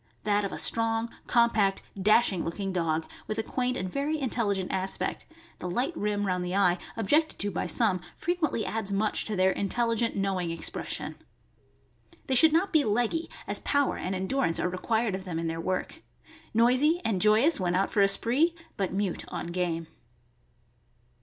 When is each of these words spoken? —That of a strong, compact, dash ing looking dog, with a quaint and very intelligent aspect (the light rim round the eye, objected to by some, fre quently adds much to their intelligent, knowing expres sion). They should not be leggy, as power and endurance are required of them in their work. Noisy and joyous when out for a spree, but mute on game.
—That 0.31 0.43
of 0.43 0.51
a 0.51 0.57
strong, 0.57 1.11
compact, 1.27 1.83
dash 1.95 2.33
ing 2.33 2.43
looking 2.43 2.73
dog, 2.73 3.05
with 3.27 3.37
a 3.37 3.43
quaint 3.43 3.77
and 3.77 3.87
very 3.87 4.17
intelligent 4.17 4.71
aspect 4.71 5.27
(the 5.59 5.69
light 5.69 5.95
rim 5.95 6.25
round 6.25 6.43
the 6.43 6.55
eye, 6.55 6.79
objected 6.97 7.37
to 7.37 7.51
by 7.51 7.67
some, 7.67 8.01
fre 8.15 8.31
quently 8.31 8.63
adds 8.65 8.91
much 8.91 9.25
to 9.25 9.35
their 9.35 9.51
intelligent, 9.51 10.15
knowing 10.15 10.49
expres 10.49 10.91
sion). 10.93 11.17
They 12.25 12.33
should 12.33 12.51
not 12.51 12.73
be 12.73 12.83
leggy, 12.83 13.29
as 13.45 13.59
power 13.59 13.95
and 13.95 14.15
endurance 14.15 14.59
are 14.59 14.69
required 14.69 15.13
of 15.13 15.23
them 15.23 15.37
in 15.37 15.45
their 15.45 15.61
work. 15.61 16.01
Noisy 16.51 16.99
and 17.05 17.21
joyous 17.21 17.59
when 17.59 17.75
out 17.75 17.91
for 17.91 18.01
a 18.01 18.07
spree, 18.07 18.55
but 18.77 18.91
mute 18.91 19.23
on 19.27 19.51
game. 19.51 19.85